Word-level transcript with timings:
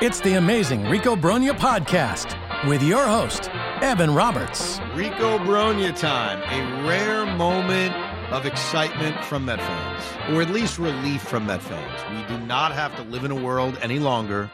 It's 0.00 0.20
the 0.20 0.34
amazing 0.34 0.88
Rico 0.88 1.14
Brogna 1.14 1.52
podcast 1.52 2.36
with 2.68 2.82
your 2.82 3.06
host, 3.06 3.48
Evan 3.80 4.12
Roberts. 4.12 4.80
Rico 4.92 5.38
Brogna 5.38 5.96
time, 5.96 6.42
a 6.42 6.86
rare 6.88 7.24
moment 7.24 7.94
of 8.32 8.44
excitement 8.44 9.24
from 9.24 9.44
Met 9.44 9.60
fans, 9.60 10.34
or 10.34 10.42
at 10.42 10.50
least 10.50 10.80
relief 10.80 11.22
from 11.22 11.46
Met 11.46 11.62
fans. 11.62 12.02
We 12.10 12.36
do 12.36 12.44
not 12.44 12.72
have 12.72 12.96
to 12.96 13.02
live 13.02 13.24
in 13.24 13.30
a 13.30 13.40
world 13.40 13.78
any 13.82 14.00
longer 14.00 14.50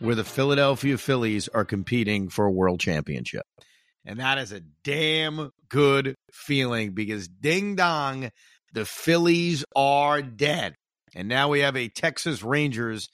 where 0.00 0.16
the 0.16 0.24
Philadelphia 0.24 0.98
Phillies 0.98 1.46
are 1.46 1.64
competing 1.64 2.28
for 2.28 2.46
a 2.46 2.52
world 2.52 2.80
championship. 2.80 3.46
And 4.04 4.18
that 4.18 4.38
is 4.38 4.50
a 4.50 4.60
damn 4.82 5.52
good 5.68 6.16
feeling 6.32 6.94
because 6.94 7.28
ding 7.28 7.76
dong, 7.76 8.30
the 8.72 8.84
Phillies 8.84 9.64
are 9.76 10.20
dead. 10.20 10.74
And 11.14 11.28
now 11.28 11.48
we 11.48 11.60
have 11.60 11.76
a 11.76 11.88
Texas 11.88 12.42
Rangers 12.42 13.08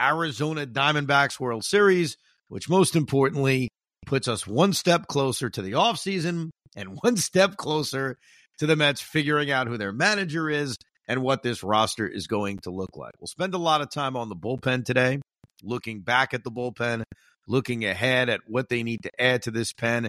Arizona 0.00 0.66
Diamondbacks 0.66 1.38
World 1.38 1.64
Series, 1.64 2.16
which 2.48 2.68
most 2.68 2.96
importantly 2.96 3.68
puts 4.06 4.28
us 4.28 4.46
one 4.46 4.72
step 4.72 5.06
closer 5.06 5.48
to 5.50 5.62
the 5.62 5.72
offseason 5.72 6.50
and 6.76 6.98
one 7.02 7.16
step 7.16 7.56
closer 7.56 8.16
to 8.58 8.66
the 8.66 8.76
Mets 8.76 9.00
figuring 9.00 9.50
out 9.50 9.66
who 9.66 9.78
their 9.78 9.92
manager 9.92 10.50
is 10.50 10.76
and 11.08 11.22
what 11.22 11.42
this 11.42 11.62
roster 11.62 12.06
is 12.06 12.26
going 12.26 12.58
to 12.60 12.70
look 12.70 12.96
like. 12.96 13.12
We'll 13.20 13.26
spend 13.26 13.54
a 13.54 13.58
lot 13.58 13.80
of 13.80 13.90
time 13.90 14.16
on 14.16 14.28
the 14.28 14.36
bullpen 14.36 14.84
today, 14.84 15.20
looking 15.62 16.00
back 16.00 16.32
at 16.34 16.44
the 16.44 16.50
bullpen, 16.50 17.02
looking 17.48 17.84
ahead 17.84 18.28
at 18.28 18.40
what 18.46 18.68
they 18.68 18.82
need 18.82 19.02
to 19.02 19.10
add 19.20 19.42
to 19.42 19.50
this 19.50 19.72
pen, 19.72 20.08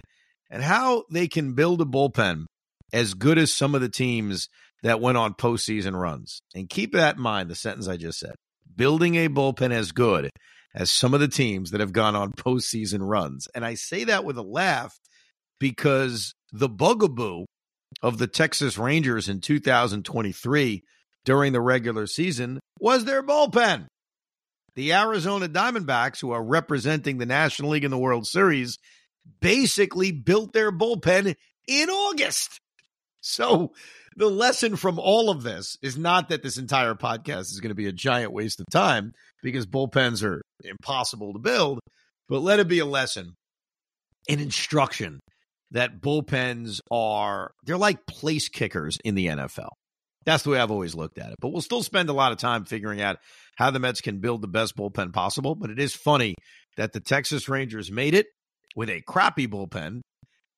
and 0.52 0.62
how 0.62 1.04
they 1.10 1.28
can 1.28 1.54
build 1.54 1.82
a 1.82 1.86
bullpen 1.86 2.46
as 2.92 3.16
good 3.16 3.40
as 3.40 3.52
some 3.52 3.74
of 3.74 3.82
the 3.82 3.90
teams 3.90 4.50
that 4.84 5.02
went 5.02 5.18
on 5.18 5.34
postseason 5.34 6.00
runs. 6.00 6.42
And 6.54 6.70
keep 6.70 6.94
that 6.94 7.16
in 7.16 7.22
mind, 7.22 7.50
the 7.50 7.56
sentence 7.56 7.88
I 7.88 7.98
just 7.98 8.20
said 8.20 8.36
building 8.76 9.16
a 9.16 9.30
bullpen 9.30 9.72
as 9.72 9.92
good 9.92 10.30
as 10.76 10.92
some 10.92 11.14
of 11.14 11.20
the 11.20 11.28
teams 11.28 11.72
that 11.72 11.82
have 11.82 11.94
gone 11.94 12.16
on 12.16 12.32
postseason 12.38 13.00
runs. 13.02 13.48
And 13.54 13.66
I 13.66 13.76
say 13.76 14.06
that 14.06 14.26
with 14.26 14.38
a 14.38 14.44
laugh 14.44 14.96
because 15.60 16.34
the 16.52 16.70
bugaboo 16.70 17.46
of 18.02 18.18
the 18.18 18.28
Texas 18.28 18.78
Rangers 18.78 19.30
in 19.30 19.40
2023 19.40 20.84
during 21.26 21.54
the 21.54 21.62
regular 21.62 22.08
season 22.08 22.60
was 22.80 23.06
their 23.06 23.24
bullpen. 23.24 23.88
The 24.76 24.94
Arizona 24.94 25.48
Diamondbacks, 25.48 26.20
who 26.20 26.32
are 26.32 26.44
representing 26.44 27.18
the 27.18 27.28
National 27.28 27.72
League 27.72 27.84
in 27.84 27.92
the 27.92 27.98
World 27.98 28.26
Series, 28.26 28.78
basically 29.40 30.12
built 30.12 30.52
their 30.54 30.72
bullpen 30.72 31.36
in 31.68 31.90
August. 31.90 32.60
So 33.24 33.72
the 34.18 34.30
lesson 34.30 34.76
from 34.76 35.00
all 35.00 35.30
of 35.30 35.44
this 35.44 35.78
is 35.82 35.98
not 35.98 36.30
that 36.30 36.44
this 36.44 36.58
entire 36.58 36.94
podcast 36.94 37.52
is 37.52 37.62
going 37.62 37.70
to 37.70 37.76
be 37.76 37.88
a 37.88 37.94
giant 37.94 38.34
waste 38.34 38.60
of 38.60 38.66
time 38.70 39.14
because 39.42 39.66
bullpens 39.66 40.24
are 40.24 40.42
impossible 40.64 41.32
to 41.34 41.40
build, 41.40 41.80
but 42.28 42.42
let 42.42 42.60
it 42.60 42.68
be 42.68 42.80
a 42.80 42.86
lesson, 42.86 43.34
an 44.28 44.40
instruction 44.40 45.20
that 45.72 46.02
bullpens 46.02 46.82
are 46.92 47.52
they're 47.66 47.78
like 47.78 48.06
place 48.06 48.50
kickers 48.50 49.00
in 49.06 49.16
the 49.16 49.28
NFL. 49.28 49.70
That's 50.26 50.44
the 50.44 50.52
way 50.52 50.60
I've 50.60 50.72
always 50.72 50.94
looked 50.94 51.18
at 51.18 51.32
it. 51.32 51.36
But 51.40 51.50
we'll 51.50 51.62
still 51.62 51.84
spend 51.84 52.10
a 52.10 52.14
lot 52.14 52.34
of 52.34 52.38
time 52.38 52.66
figuring 52.66 53.02
out 53.02 53.18
how 53.58 53.72
the 53.72 53.80
Mets 53.80 54.02
can 54.02 54.20
build 54.20 54.42
the 54.42 54.48
best 54.48 54.76
bullpen 54.76 55.14
possible. 55.14 55.56
But 55.56 55.70
it 55.70 55.80
is 55.80 55.96
funny 55.96 56.36
that 56.78 56.92
the 56.92 57.00
Texas 57.00 57.48
Rangers 57.48 57.90
made 57.90 58.14
it 58.14 58.28
with 58.76 58.90
a 58.90 59.02
crappy 59.02 59.48
bullpen 59.48 60.02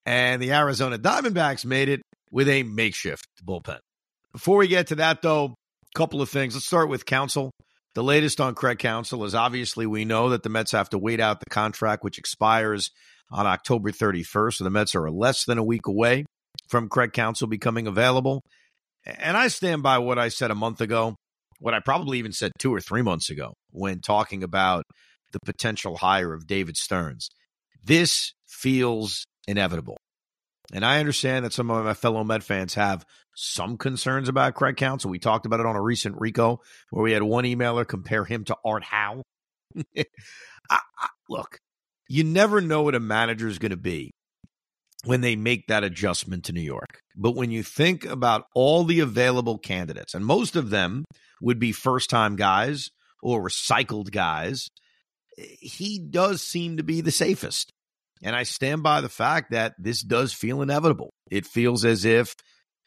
and 0.05 0.41
the 0.41 0.51
Arizona 0.51 0.97
Diamondbacks 0.97 1.65
made 1.65 1.89
it 1.89 2.01
with 2.35 2.49
a 2.49 2.63
makeshift 2.63 3.29
bullpen. 3.45 3.79
Before 4.33 4.57
we 4.57 4.67
get 4.67 4.87
to 4.87 4.95
that, 4.95 5.21
though, 5.21 5.45
a 5.45 5.97
couple 5.97 6.21
of 6.21 6.29
things. 6.29 6.53
Let's 6.53 6.65
start 6.65 6.89
with 6.89 7.05
Counsell. 7.05 7.51
The 7.93 8.03
latest 8.03 8.41
on 8.41 8.55
Craig 8.55 8.77
Counsell 8.77 9.23
is 9.23 9.33
obviously 9.33 9.85
we 9.85 10.03
know 10.03 10.27
that 10.31 10.43
the 10.43 10.49
Mets 10.49 10.73
have 10.73 10.89
to 10.89 10.97
wait 10.97 11.21
out 11.21 11.39
the 11.39 11.49
contract, 11.49 12.03
which 12.03 12.17
expires 12.17 12.91
on 13.31 13.47
October 13.47 13.89
31st. 13.89 14.55
So 14.55 14.63
the 14.65 14.69
Mets 14.69 14.95
are 14.95 15.09
less 15.09 15.45
than 15.45 15.57
a 15.57 15.63
week 15.63 15.87
away 15.87 16.25
from 16.67 16.89
Craig 16.89 17.13
Counsell 17.13 17.47
becoming 17.47 17.87
available. 17.87 18.41
And 19.05 19.37
I 19.37 19.47
stand 19.47 19.81
by 19.81 19.99
what 19.99 20.19
I 20.19 20.27
said 20.27 20.51
a 20.51 20.55
month 20.55 20.81
ago, 20.81 21.15
what 21.59 21.73
I 21.73 21.79
probably 21.79 22.19
even 22.19 22.33
said 22.33 22.51
two 22.59 22.75
or 22.75 22.81
three 22.81 23.01
months 23.01 23.29
ago 23.29 23.53
when 23.71 24.01
talking 24.01 24.43
about 24.43 24.83
the 25.31 25.39
potential 25.45 25.95
hire 25.95 26.33
of 26.33 26.47
David 26.47 26.75
Stearns. 26.75 27.29
This 27.81 28.33
feels 28.45 29.23
inevitable. 29.47 29.95
And 30.73 30.85
I 30.85 30.99
understand 30.99 31.45
that 31.45 31.53
some 31.53 31.69
of 31.69 31.85
my 31.85 31.93
fellow 31.93 32.23
Met 32.23 32.43
fans 32.43 32.73
have 32.73 33.05
some 33.35 33.77
concerns 33.77 34.29
about 34.29 34.55
Craig 34.55 34.77
Counsell. 34.77 35.11
We 35.11 35.19
talked 35.19 35.45
about 35.45 35.59
it 35.59 35.65
on 35.65 35.75
a 35.75 35.81
recent 35.81 36.19
Rico 36.19 36.61
where 36.89 37.03
we 37.03 37.11
had 37.11 37.23
one 37.23 37.43
emailer 37.43 37.87
compare 37.87 38.25
him 38.25 38.45
to 38.45 38.57
Art 38.65 38.83
Howe. 38.83 39.21
I, 39.97 40.03
I, 40.69 41.07
look, 41.29 41.59
you 42.07 42.23
never 42.23 42.61
know 42.61 42.83
what 42.83 42.95
a 42.95 42.99
manager 42.99 43.47
is 43.47 43.59
going 43.59 43.71
to 43.71 43.77
be 43.77 44.11
when 45.03 45.21
they 45.21 45.35
make 45.35 45.67
that 45.67 45.83
adjustment 45.83 46.45
to 46.45 46.53
New 46.53 46.61
York. 46.61 46.99
But 47.15 47.35
when 47.35 47.51
you 47.51 47.63
think 47.63 48.05
about 48.05 48.45
all 48.55 48.83
the 48.83 49.01
available 49.01 49.57
candidates, 49.57 50.13
and 50.13 50.25
most 50.25 50.55
of 50.55 50.69
them 50.69 51.05
would 51.41 51.59
be 51.59 51.71
first 51.71 52.09
time 52.09 52.35
guys 52.35 52.89
or 53.21 53.43
recycled 53.43 54.11
guys, 54.11 54.69
eh, 55.37 55.43
he 55.59 55.99
does 55.99 56.41
seem 56.41 56.77
to 56.77 56.83
be 56.83 57.01
the 57.01 57.11
safest. 57.11 57.71
And 58.25 58.35
I 58.35 58.41
stand 58.41 58.81
by 58.81 59.01
the 59.01 59.09
fact 59.09 59.51
that 59.51 59.75
this 59.77 60.01
does 60.01 60.33
feel 60.33 60.63
inevitable. 60.63 61.13
It 61.29 61.45
feels 61.45 61.85
as 61.85 62.05
if 62.05 62.33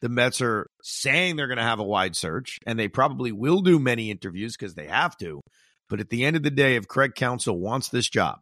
the 0.01 0.09
Mets 0.09 0.43
are 0.43 0.67
saying 0.83 1.37
they're 1.37 1.47
going 1.47 1.59
to 1.59 1.63
have 1.63 1.79
a 1.79 1.85
wide 1.85 2.17
search, 2.17 2.59
and 2.67 2.77
they 2.77 2.89
probably 2.89 3.31
will 3.31 3.61
do 3.61 3.79
many 3.79 4.11
interviews 4.11 4.57
because 4.57 4.75
they 4.75 4.89
have 4.89 5.17
to. 5.19 5.41
But 5.89 6.01
at 6.01 6.11
the 6.11 6.25
end 6.25 6.35
of 6.35 6.43
the 6.43 6.51
day, 6.51 6.75
if 6.75 6.89
Craig 6.89 7.15
Counsell 7.15 7.57
wants 7.57 7.89
this 7.89 8.09
job, 8.09 8.41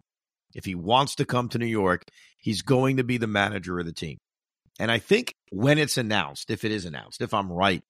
if 0.54 0.64
he 0.64 0.74
wants 0.74 1.16
to 1.16 1.26
come 1.26 1.50
to 1.50 1.58
New 1.58 1.66
York, 1.66 2.02
he's 2.38 2.62
going 2.62 2.96
to 2.96 3.04
be 3.04 3.18
the 3.18 3.26
manager 3.26 3.78
of 3.78 3.84
the 3.84 3.92
team. 3.92 4.16
And 4.80 4.90
I 4.90 4.98
think 4.98 5.34
when 5.50 5.76
it's 5.76 5.98
announced, 5.98 6.50
if 6.50 6.64
it 6.64 6.72
is 6.72 6.86
announced, 6.86 7.20
if 7.20 7.34
I'm 7.34 7.52
right, 7.52 7.82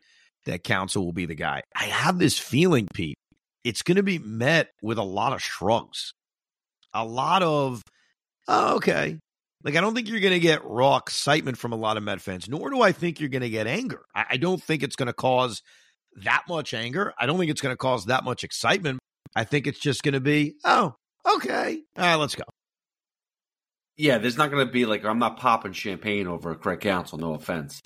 that 0.47 0.65
Counsell 0.65 1.05
will 1.05 1.13
be 1.13 1.27
the 1.27 1.37
guy, 1.37 1.63
I 1.77 1.85
have 1.85 2.19
this 2.19 2.39
feeling, 2.39 2.89
Pete, 2.93 3.19
it's 3.63 3.83
going 3.83 3.97
to 3.97 4.03
be 4.03 4.19
met 4.19 4.71
with 4.83 4.99
a 4.99 5.05
lot 5.05 5.33
of 5.33 5.41
shrugs, 5.41 6.13
a 6.93 7.05
lot 7.05 7.45
of 7.45 7.83
oh, 8.49 8.77
okay. 8.77 9.19
Like, 9.65 9.75
I 9.75 9.81
don't 9.81 9.95
think 9.95 10.09
you're 10.09 10.21
going 10.21 10.33
to 10.33 10.41
get 10.41 10.65
raw 10.65 10.97
excitement 10.97 11.59
from 11.59 11.73
a 11.73 11.77
lot 11.77 11.97
of 11.97 12.03
Met 12.03 12.21
fans, 12.21 12.49
nor 12.49 12.71
do 12.71 12.83
I 12.83 12.93
think 12.93 13.19
you're 13.19 13.29
going 13.29 13.43
to 13.43 13.51
get 13.51 13.67
anger. 13.67 14.03
I, 14.15 14.25
I 14.31 14.37
don't 14.37 14.63
think 14.63 14.83
it's 14.83 14.97
going 14.97 15.09
to 15.09 15.13
cause 15.13 15.63
that 16.25 16.45
much 16.49 16.73
anger. 16.73 17.13
I 17.19 17.27
don't 17.27 17.39
think 17.39 17.51
it's 17.51 17.61
going 17.61 17.73
to 17.73 17.79
cause 17.79 18.07
that 18.07 18.25
much 18.25 18.45
excitement. 18.45 19.01
I 19.35 19.45
think 19.45 19.67
it's 19.67 19.81
just 19.81 20.03
going 20.03 20.15
to 20.15 20.21
be, 20.21 20.55
oh, 20.65 20.95
okay. 21.37 21.83
All 21.99 22.05
right, 22.05 22.15
let's 22.15 22.35
go. 22.35 22.45
Yeah, 23.97 24.19
there's 24.19 24.37
not 24.37 24.51
going 24.51 24.67
to 24.67 24.73
be 24.73 24.87
like, 24.87 25.05
I'm 25.05 25.19
not 25.19 25.39
popping 25.39 25.73
champagne 25.73 26.27
over 26.27 26.51
a 26.53 26.57
Craig 26.57 26.81
Counsell, 26.81 27.19
no 27.19 27.35
offense. 27.35 27.81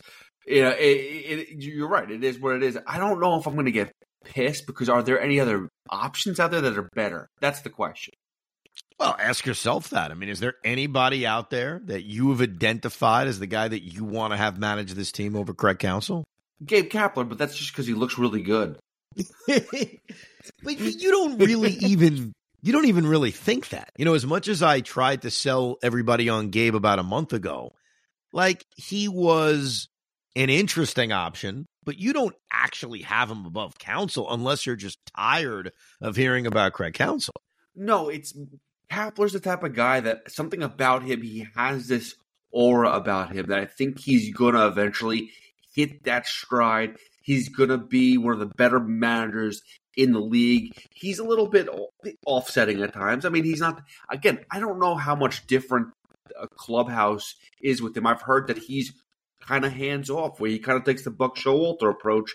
Yeah, 0.46 0.70
it, 0.70 0.78
it, 0.78 1.48
you're 1.62 1.88
right. 1.88 2.10
It 2.10 2.24
is 2.24 2.38
what 2.38 2.56
it 2.56 2.62
is. 2.62 2.78
I 2.86 2.98
don't 2.98 3.20
know 3.20 3.38
if 3.38 3.46
I'm 3.46 3.54
going 3.54 3.66
to 3.66 3.72
get 3.72 3.92
pissed 4.24 4.66
because 4.66 4.88
are 4.88 5.02
there 5.02 5.20
any 5.20 5.38
other 5.38 5.68
options 5.88 6.40
out 6.40 6.50
there 6.50 6.60
that 6.60 6.76
are 6.76 6.88
better? 6.94 7.28
That's 7.40 7.60
the 7.62 7.70
question. 7.70 8.14
Well, 9.00 9.16
ask 9.18 9.46
yourself 9.46 9.88
that. 9.90 10.10
I 10.10 10.14
mean, 10.14 10.28
is 10.28 10.40
there 10.40 10.56
anybody 10.62 11.26
out 11.26 11.48
there 11.48 11.80
that 11.86 12.04
you 12.04 12.28
have 12.30 12.42
identified 12.42 13.28
as 13.28 13.38
the 13.38 13.46
guy 13.46 13.66
that 13.66 13.80
you 13.80 14.04
want 14.04 14.34
to 14.34 14.36
have 14.36 14.58
manage 14.58 14.92
this 14.92 15.10
team 15.10 15.34
over 15.34 15.54
Craig 15.54 15.78
Counsell? 15.78 16.22
Gabe 16.66 16.90
Kapler, 16.90 17.26
but 17.26 17.38
that's 17.38 17.56
just 17.56 17.72
because 17.72 17.86
he 17.86 17.94
looks 17.94 18.18
really 18.18 18.42
good. 18.42 18.78
but 19.46 20.78
you 20.78 21.10
don't 21.10 21.38
really 21.38 21.72
even 21.80 22.34
you 22.60 22.74
don't 22.74 22.84
even 22.84 23.06
really 23.06 23.30
think 23.30 23.70
that. 23.70 23.90
You 23.96 24.04
know, 24.04 24.12
as 24.12 24.26
much 24.26 24.48
as 24.48 24.62
I 24.62 24.80
tried 24.80 25.22
to 25.22 25.30
sell 25.30 25.78
everybody 25.82 26.28
on 26.28 26.50
Gabe 26.50 26.74
about 26.74 26.98
a 26.98 27.02
month 27.02 27.32
ago, 27.32 27.72
like 28.34 28.66
he 28.76 29.08
was 29.08 29.88
an 30.36 30.50
interesting 30.50 31.10
option, 31.10 31.64
but 31.84 31.98
you 31.98 32.12
don't 32.12 32.36
actually 32.52 33.00
have 33.00 33.30
him 33.30 33.46
above 33.46 33.78
Counsell 33.78 34.30
unless 34.30 34.66
you're 34.66 34.76
just 34.76 34.98
tired 35.16 35.72
of 36.02 36.16
hearing 36.16 36.46
about 36.46 36.74
Craig 36.74 36.92
Counsell. 36.92 37.32
No, 37.74 38.10
it's 38.10 38.34
Kapler's 38.90 39.32
the 39.32 39.40
type 39.40 39.62
of 39.62 39.74
guy 39.74 40.00
that 40.00 40.30
something 40.30 40.62
about 40.62 41.02
him, 41.02 41.22
he 41.22 41.46
has 41.56 41.88
this 41.88 42.14
aura 42.50 42.90
about 42.90 43.32
him 43.32 43.46
that 43.46 43.58
I 43.58 43.66
think 43.66 44.00
he's 44.00 44.34
going 44.34 44.54
to 44.54 44.66
eventually 44.66 45.30
hit 45.72 46.04
that 46.04 46.26
stride. 46.26 46.96
He's 47.22 47.48
going 47.48 47.68
to 47.68 47.78
be 47.78 48.18
one 48.18 48.32
of 48.34 48.40
the 48.40 48.46
better 48.46 48.80
managers 48.80 49.62
in 49.96 50.12
the 50.12 50.20
league. 50.20 50.72
He's 50.94 51.18
a 51.18 51.24
little 51.24 51.46
bit 51.46 51.68
offsetting 52.26 52.82
at 52.82 52.92
times. 52.92 53.24
I 53.24 53.28
mean, 53.28 53.44
he's 53.44 53.60
not, 53.60 53.82
again, 54.10 54.40
I 54.50 54.58
don't 54.58 54.80
know 54.80 54.96
how 54.96 55.14
much 55.14 55.46
different 55.46 55.88
a 56.40 56.48
clubhouse 56.48 57.34
is 57.60 57.82
with 57.82 57.96
him. 57.96 58.06
I've 58.06 58.22
heard 58.22 58.48
that 58.48 58.58
he's 58.58 58.92
kind 59.40 59.64
of 59.64 59.72
hands 59.72 60.10
off, 60.10 60.40
where 60.40 60.50
he 60.50 60.58
kind 60.58 60.78
of 60.78 60.84
takes 60.84 61.04
the 61.04 61.10
Buck 61.10 61.36
Showalter 61.36 61.90
approach. 61.90 62.34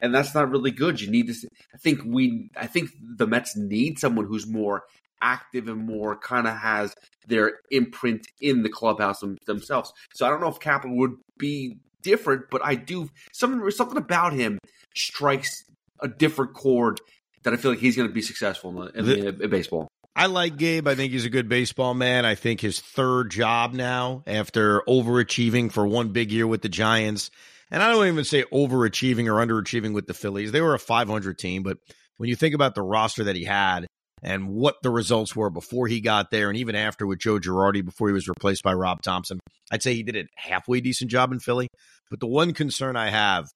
And 0.00 0.14
that's 0.14 0.34
not 0.34 0.50
really 0.50 0.72
good. 0.72 1.00
You 1.00 1.10
need 1.10 1.28
to. 1.28 1.48
I 1.74 1.78
think 1.78 2.02
we. 2.04 2.50
I 2.54 2.66
think 2.66 2.90
the 3.00 3.26
Mets 3.26 3.56
need 3.56 3.98
someone 3.98 4.26
who's 4.26 4.46
more 4.46 4.82
active 5.26 5.68
and 5.68 5.84
more 5.84 6.16
kind 6.16 6.46
of 6.46 6.56
has 6.56 6.94
their 7.26 7.58
imprint 7.70 8.28
in 8.40 8.62
the 8.62 8.68
clubhouse 8.68 9.22
themselves. 9.46 9.92
So 10.14 10.24
I 10.24 10.30
don't 10.30 10.40
know 10.40 10.48
if 10.48 10.60
Kapler 10.60 10.94
would 10.96 11.16
be 11.36 11.78
different, 12.02 12.44
but 12.50 12.64
I 12.64 12.76
do 12.76 13.10
something 13.32 13.68
something 13.70 13.98
about 13.98 14.32
him 14.32 14.58
strikes 14.94 15.64
a 16.00 16.08
different 16.08 16.54
chord 16.54 17.00
that 17.42 17.52
I 17.52 17.56
feel 17.56 17.72
like 17.72 17.80
he's 17.80 17.96
going 17.96 18.08
to 18.08 18.14
be 18.14 18.22
successful 18.22 18.82
in, 18.82 18.96
in, 18.96 19.06
the, 19.06 19.42
in 19.42 19.50
baseball. 19.50 19.88
I 20.14 20.26
like 20.26 20.56
Gabe. 20.56 20.88
I 20.88 20.94
think 20.94 21.12
he's 21.12 21.26
a 21.26 21.30
good 21.30 21.48
baseball 21.48 21.92
man. 21.92 22.24
I 22.24 22.36
think 22.36 22.60
his 22.60 22.80
third 22.80 23.30
job 23.30 23.74
now 23.74 24.22
after 24.26 24.82
overachieving 24.88 25.70
for 25.70 25.86
one 25.86 26.10
big 26.10 26.32
year 26.32 26.46
with 26.46 26.62
the 26.62 26.68
Giants. 26.68 27.30
And 27.70 27.82
I 27.82 27.90
don't 27.90 28.06
even 28.06 28.24
say 28.24 28.44
overachieving 28.44 29.26
or 29.26 29.44
underachieving 29.44 29.92
with 29.92 30.06
the 30.06 30.14
Phillies. 30.14 30.52
They 30.52 30.60
were 30.60 30.74
a 30.74 30.78
500 30.78 31.36
team, 31.38 31.62
but 31.64 31.78
when 32.16 32.28
you 32.28 32.36
think 32.36 32.54
about 32.54 32.74
the 32.74 32.82
roster 32.82 33.24
that 33.24 33.36
he 33.36 33.44
had 33.44 33.86
and 34.22 34.48
what 34.48 34.76
the 34.82 34.90
results 34.90 35.36
were 35.36 35.50
before 35.50 35.86
he 35.86 36.00
got 36.00 36.30
there 36.30 36.48
and 36.48 36.58
even 36.58 36.74
after 36.74 37.06
with 37.06 37.18
Joe 37.18 37.38
Girardi 37.38 37.84
before 37.84 38.08
he 38.08 38.14
was 38.14 38.28
replaced 38.28 38.62
by 38.62 38.72
Rob 38.72 39.02
Thompson. 39.02 39.38
I'd 39.70 39.82
say 39.82 39.94
he 39.94 40.02
did 40.02 40.16
a 40.16 40.24
halfway 40.36 40.80
decent 40.80 41.10
job 41.10 41.32
in 41.32 41.40
Philly. 41.40 41.68
But 42.10 42.20
the 42.20 42.26
one 42.26 42.52
concern 42.52 42.96
I 42.96 43.10
have 43.10 43.48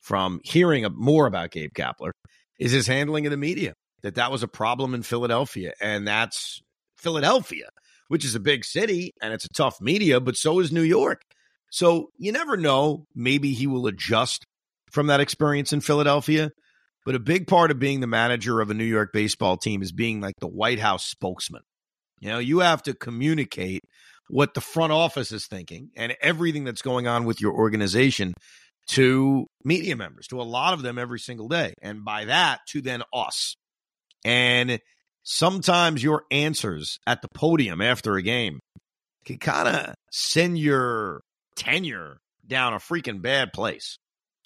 from 0.00 0.40
hearing 0.42 0.86
more 0.94 1.26
about 1.26 1.50
Gabe 1.50 1.72
Kapler 1.74 2.12
is 2.58 2.72
his 2.72 2.86
handling 2.86 3.26
of 3.26 3.30
the 3.30 3.36
media 3.36 3.74
that 4.02 4.14
that 4.14 4.32
was 4.32 4.42
a 4.42 4.48
problem 4.48 4.94
in 4.94 5.02
Philadelphia. 5.02 5.72
And 5.80 6.06
that's 6.06 6.60
Philadelphia, 6.96 7.68
which 8.08 8.24
is 8.24 8.34
a 8.34 8.40
big 8.40 8.64
city 8.64 9.12
and 9.22 9.32
it's 9.32 9.44
a 9.44 9.54
tough 9.54 9.80
media, 9.80 10.20
but 10.20 10.36
so 10.36 10.58
is 10.60 10.72
New 10.72 10.82
York. 10.82 11.22
So 11.70 12.10
you 12.18 12.32
never 12.32 12.56
know. 12.56 13.04
Maybe 13.14 13.52
he 13.52 13.66
will 13.66 13.86
adjust 13.86 14.44
from 14.90 15.06
that 15.06 15.20
experience 15.20 15.72
in 15.72 15.80
Philadelphia. 15.80 16.50
But 17.04 17.14
a 17.14 17.20
big 17.20 17.46
part 17.46 17.70
of 17.70 17.78
being 17.78 18.00
the 18.00 18.06
manager 18.06 18.60
of 18.60 18.70
a 18.70 18.74
New 18.74 18.84
York 18.84 19.10
baseball 19.12 19.56
team 19.56 19.82
is 19.82 19.92
being 19.92 20.20
like 20.20 20.34
the 20.38 20.48
White 20.48 20.78
House 20.78 21.06
spokesman. 21.06 21.62
You 22.20 22.28
know, 22.28 22.38
you 22.38 22.58
have 22.58 22.82
to 22.84 22.94
communicate 22.94 23.82
what 24.28 24.54
the 24.54 24.60
front 24.60 24.92
office 24.92 25.32
is 25.32 25.46
thinking 25.46 25.90
and 25.96 26.14
everything 26.20 26.64
that's 26.64 26.82
going 26.82 27.06
on 27.06 27.24
with 27.24 27.40
your 27.40 27.52
organization 27.52 28.34
to 28.88 29.46
media 29.64 29.96
members, 29.96 30.26
to 30.28 30.40
a 30.40 30.42
lot 30.42 30.74
of 30.74 30.82
them 30.82 30.98
every 30.98 31.18
single 31.18 31.48
day. 31.48 31.74
And 31.80 32.04
by 32.04 32.26
that, 32.26 32.60
to 32.68 32.80
then 32.80 33.02
us. 33.12 33.56
And 34.24 34.80
sometimes 35.22 36.02
your 36.02 36.24
answers 36.30 36.98
at 37.06 37.22
the 37.22 37.28
podium 37.34 37.80
after 37.80 38.16
a 38.16 38.22
game 38.22 38.60
can 39.24 39.38
kind 39.38 39.68
of 39.68 39.94
send 40.10 40.58
your 40.58 41.22
tenure 41.56 42.18
down 42.46 42.74
a 42.74 42.78
freaking 42.78 43.22
bad 43.22 43.52
place. 43.52 43.98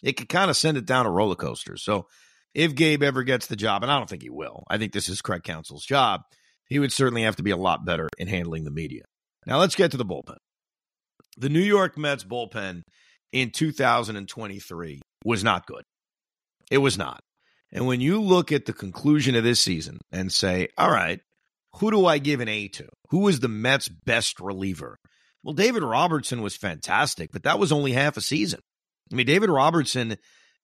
It 0.03 0.15
could 0.15 0.29
kind 0.29 0.51
of 0.51 0.57
send 0.57 0.77
it 0.77 0.85
down 0.85 1.07
a 1.07 1.11
roller 1.11 1.37
coaster. 1.37 1.77
So 1.77 2.07
if 2.55 2.75
Gabe 2.75 3.03
ever 3.03 3.23
gets 3.23 3.47
the 3.47 3.57
job, 3.57 3.83
and 3.83 3.91
I 3.91 3.99
don't 3.99 4.09
think 4.09 4.23
he 4.23 4.31
will, 4.31 4.65
I 4.69 4.79
think 4.79 4.93
this 4.93 5.09
is 5.09 5.23
Craig 5.23 5.43
Counsell's 5.43 5.85
job, 5.85 6.23
he 6.69 6.79
would 6.79 6.93
certainly 6.93 7.23
have 7.23 7.37
to 7.37 7.43
be 7.43 7.51
a 7.51 7.57
lot 7.57 7.85
better 7.85 8.09
in 8.19 8.29
handling 8.29 8.65
the 8.65 8.71
media. 8.71 9.03
Now 9.47 9.59
let's 9.59 9.75
get 9.75 9.91
to 9.91 9.97
the 9.97 10.05
bullpen. 10.05 10.39
The 11.37 11.49
New 11.49 11.61
York 11.61 11.99
Mets 11.99 12.25
bullpen 12.25 12.83
in 13.33 13.51
2023 13.51 15.01
was 15.25 15.43
not 15.43 15.67
good. 15.67 15.83
It 16.71 16.79
was 16.79 16.97
not. 16.97 17.21
And 17.73 17.87
when 17.87 18.01
you 18.01 18.23
look 18.23 18.53
at 18.53 18.67
the 18.67 18.73
conclusion 18.73 19.35
of 19.35 19.43
this 19.43 19.61
season 19.61 19.99
and 20.13 20.33
say, 20.33 20.69
all 20.79 20.91
right, 20.91 21.21
who 21.79 21.91
do 21.91 22.07
I 22.07 22.19
give 22.19 22.41
an 22.41 22.49
A 22.49 22.69
to? 22.69 22.87
Who 23.11 23.27
is 23.27 23.41
the 23.41 23.49
Mets' 23.49 23.89
best 23.89 24.39
reliever? 24.39 24.97
Well, 25.43 25.55
David 25.55 25.83
Robertson 25.83 26.41
was 26.41 26.57
fantastic, 26.57 27.31
but 27.33 27.43
that 27.43 27.59
was 27.59 27.73
only 27.73 27.93
half 27.93 28.17
a 28.17 28.21
season. 28.21 28.61
I 29.13 29.17
mean, 29.17 29.27
David 29.27 29.51
Robertson 29.51 30.17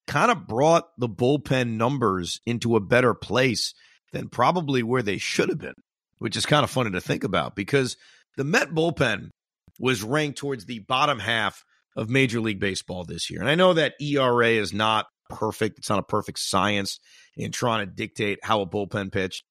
kind 0.07 0.31
of 0.31 0.47
brought 0.47 0.89
the 0.99 1.09
bullpen 1.09 1.77
numbers 1.77 2.41
into 2.47 2.77
a 2.77 2.81
better 2.81 3.15
place 3.15 3.75
than 4.13 4.29
probably 4.29 4.83
where 4.83 5.03
they 5.03 5.19
should 5.19 5.49
have 5.49 5.59
been, 5.59 5.75
which 6.19 6.37
is 6.37 6.47
kind 6.47 6.65
of 6.65 6.71
funny 6.71 6.91
to 6.91 7.01
think 7.01 7.25
about 7.25 7.55
because 7.55 7.97
the 8.37 8.45
Met 8.45 8.71
bullpen 8.71 9.31
was 9.79 10.03
ranked 10.03 10.39
towards 10.39 10.67
the 10.67 10.81
bottom 10.81 11.19
half 11.19 11.65
of 11.97 12.11
Major 12.11 12.41
League 12.41 12.61
Baseball 12.61 13.05
this 13.05 13.31
year. 13.31 13.41
And 13.41 13.49
I 13.49 13.55
know 13.55 13.75
that 13.75 13.95
ERA 14.01 14.49
is 14.49 14.73
not 14.73 15.07
perfect. 15.29 15.79
It's 15.79 15.91
not 15.91 15.99
a 15.99 16.05
perfect 16.05 16.39
science 16.39 16.99
in 17.37 17.53
trying 17.53 17.87
to 17.87 17.93
dictate 17.93 18.39
how 18.43 18.61
a 18.61 18.67
bullpen 18.67 19.13
pitched. 19.13 19.45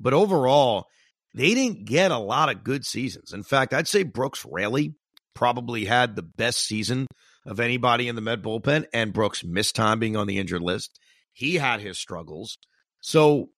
But 0.00 0.14
overall, 0.14 0.86
they 1.34 1.54
didn't 1.54 1.84
get 1.84 2.10
a 2.10 2.18
lot 2.18 2.48
of 2.48 2.64
good 2.64 2.84
seasons. 2.84 3.32
In 3.32 3.42
fact, 3.42 3.74
I'd 3.74 3.88
say 3.88 4.02
Brooks 4.02 4.44
Raley 4.48 4.94
probably 5.34 5.84
had 5.84 6.16
the 6.16 6.22
best 6.22 6.66
season 6.66 7.06
of 7.48 7.60
anybody 7.60 8.08
in 8.08 8.14
the 8.14 8.20
Met 8.20 8.42
bullpen, 8.42 8.84
and 8.92 9.12
Brooks 9.12 9.42
missed 9.42 9.74
time 9.74 9.98
being 9.98 10.16
on 10.16 10.26
the 10.26 10.38
injured 10.38 10.60
list. 10.60 11.00
He 11.32 11.54
had 11.54 11.80
his 11.80 11.98
struggles. 11.98 12.58
So 13.00 13.48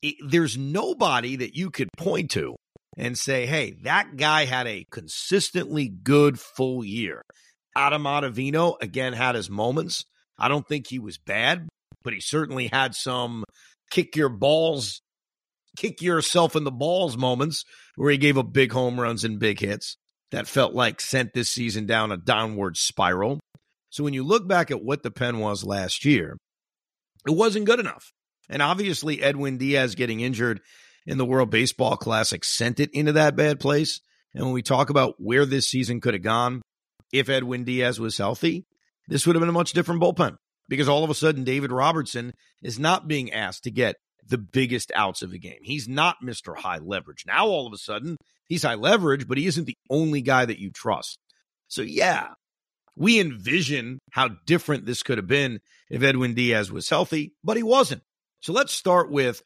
it, 0.00 0.14
there's 0.24 0.56
nobody 0.56 1.36
that 1.36 1.56
you 1.56 1.70
could 1.70 1.88
point 1.96 2.30
to 2.32 2.54
and 2.96 3.18
say, 3.18 3.46
hey, 3.46 3.74
that 3.82 4.16
guy 4.16 4.44
had 4.44 4.68
a 4.68 4.86
consistently 4.90 5.88
good 5.88 6.38
full 6.38 6.84
year. 6.84 7.22
Adam 7.74 8.04
Ottavino, 8.04 8.76
again, 8.80 9.12
had 9.12 9.34
his 9.34 9.50
moments. 9.50 10.04
I 10.38 10.46
don't 10.46 10.68
think 10.68 10.86
he 10.86 11.00
was 11.00 11.18
bad, 11.18 11.68
but 12.04 12.12
he 12.12 12.20
certainly 12.20 12.68
had 12.72 12.94
some 12.94 13.44
kick 13.90 14.14
your 14.14 14.28
balls, 14.28 15.02
kick 15.76 16.00
yourself 16.00 16.54
in 16.54 16.62
the 16.62 16.70
balls 16.70 17.16
moments 17.16 17.64
where 17.96 18.12
he 18.12 18.18
gave 18.18 18.38
up 18.38 18.52
big 18.52 18.72
home 18.72 19.00
runs 19.00 19.24
and 19.24 19.40
big 19.40 19.58
hits 19.58 19.96
that 20.32 20.48
felt 20.48 20.74
like 20.74 21.00
sent 21.00 21.34
this 21.34 21.50
season 21.50 21.86
down 21.86 22.10
a 22.10 22.16
downward 22.16 22.76
spiral. 22.76 23.38
So 23.90 24.02
when 24.02 24.14
you 24.14 24.24
look 24.24 24.48
back 24.48 24.70
at 24.70 24.82
what 24.82 25.02
the 25.02 25.10
pen 25.10 25.38
was 25.38 25.64
last 25.64 26.04
year, 26.04 26.36
it 27.26 27.32
wasn't 27.32 27.66
good 27.66 27.78
enough. 27.78 28.10
And 28.48 28.60
obviously, 28.60 29.22
Edwin 29.22 29.58
Diaz 29.58 29.94
getting 29.94 30.20
injured 30.20 30.60
in 31.06 31.18
the 31.18 31.24
World 31.24 31.50
Baseball 31.50 31.96
Classic 31.96 32.42
sent 32.44 32.80
it 32.80 32.90
into 32.92 33.12
that 33.12 33.36
bad 33.36 33.60
place. 33.60 34.00
And 34.34 34.44
when 34.44 34.54
we 34.54 34.62
talk 34.62 34.90
about 34.90 35.14
where 35.18 35.46
this 35.46 35.68
season 35.68 36.00
could 36.00 36.14
have 36.14 36.22
gone 36.22 36.62
if 37.12 37.28
Edwin 37.28 37.64
Diaz 37.64 38.00
was 38.00 38.16
healthy, 38.16 38.66
this 39.08 39.26
would 39.26 39.36
have 39.36 39.40
been 39.40 39.48
a 39.48 39.52
much 39.52 39.72
different 39.74 40.02
bullpen 40.02 40.36
because 40.68 40.88
all 40.88 41.04
of 41.04 41.10
a 41.10 41.14
sudden 41.14 41.44
David 41.44 41.70
Robertson 41.70 42.32
is 42.62 42.78
not 42.78 43.06
being 43.06 43.32
asked 43.32 43.64
to 43.64 43.70
get 43.70 43.96
the 44.26 44.38
biggest 44.38 44.92
outs 44.94 45.22
of 45.22 45.30
the 45.30 45.38
game. 45.38 45.60
He's 45.62 45.88
not 45.88 46.16
Mr. 46.22 46.56
High 46.56 46.78
Leverage. 46.78 47.24
Now 47.26 47.46
all 47.46 47.66
of 47.66 47.72
a 47.72 47.78
sudden 47.78 48.16
he's 48.48 48.62
high 48.62 48.74
leverage, 48.74 49.26
but 49.26 49.38
he 49.38 49.46
isn't 49.46 49.66
the 49.66 49.76
only 49.90 50.22
guy 50.22 50.44
that 50.44 50.60
you 50.60 50.70
trust. 50.70 51.18
So 51.68 51.82
yeah, 51.82 52.28
we 52.96 53.20
envision 53.20 53.98
how 54.10 54.30
different 54.46 54.86
this 54.86 55.02
could 55.02 55.18
have 55.18 55.26
been 55.26 55.60
if 55.90 56.02
Edwin 56.02 56.34
Diaz 56.34 56.70
was 56.70 56.88
healthy, 56.88 57.32
but 57.42 57.56
he 57.56 57.62
wasn't. 57.62 58.02
So 58.40 58.52
let's 58.52 58.72
start 58.72 59.10
with 59.10 59.42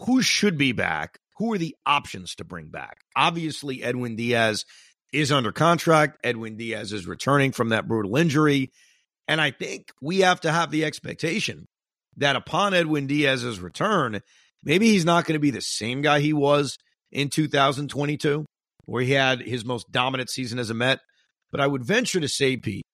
who 0.00 0.22
should 0.22 0.58
be 0.58 0.72
back. 0.72 1.18
Who 1.36 1.52
are 1.52 1.58
the 1.58 1.76
options 1.86 2.34
to 2.36 2.44
bring 2.44 2.68
back? 2.68 2.98
Obviously, 3.16 3.82
Edwin 3.82 4.16
Diaz 4.16 4.66
is 5.12 5.32
under 5.32 5.52
contract. 5.52 6.18
Edwin 6.22 6.56
Diaz 6.56 6.92
is 6.92 7.06
returning 7.06 7.52
from 7.52 7.70
that 7.70 7.88
brutal 7.88 8.16
injury. 8.16 8.70
And 9.26 9.40
I 9.40 9.50
think 9.50 9.92
we 10.02 10.20
have 10.20 10.40
to 10.40 10.52
have 10.52 10.70
the 10.70 10.84
expectation 10.84 11.66
that 12.16 12.36
upon 12.36 12.74
Edwin 12.74 13.06
Diaz's 13.06 13.60
return, 13.60 14.20
maybe 14.62 14.88
he's 14.88 15.04
not 15.04 15.24
going 15.24 15.34
to 15.34 15.40
be 15.40 15.50
the 15.50 15.60
same 15.60 16.02
guy 16.02 16.20
he 16.20 16.32
was 16.32 16.76
in 17.10 17.28
2022, 17.28 18.44
where 18.84 19.02
he 19.02 19.12
had 19.12 19.40
his 19.40 19.64
most 19.64 19.90
dominant 19.90 20.30
season 20.30 20.58
as 20.58 20.70
a 20.70 20.74
Met. 20.74 21.00
But 21.50 21.60
I 21.60 21.66
would 21.66 21.84
venture 21.84 22.20
to 22.20 22.28
say, 22.28 22.56
Pete, 22.56 22.84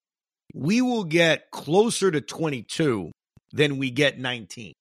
we 0.55 0.81
will 0.81 1.05
get 1.05 1.51
closer 1.51 2.11
to 2.11 2.21
22 2.21 3.11
than 3.53 3.79
we 3.79 3.91
get 3.91 4.19
19. 4.19 4.73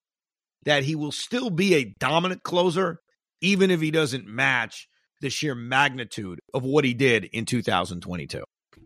That 0.64 0.84
he 0.84 0.96
will 0.96 1.12
still 1.12 1.50
be 1.50 1.76
a 1.76 1.94
dominant 2.00 2.44
closer, 2.44 3.00
even 3.42 3.70
if 3.70 3.82
he 3.82 3.92
doesn't 3.92 4.26
match 4.26 4.88
the 5.22 5.30
sheer 5.30 5.56
magnitude 5.56 6.40
of 6.54 6.64
what 6.64 6.86
he 6.86 6.94
did 6.94 7.26
in 7.26 7.46
2022. 7.46 8.44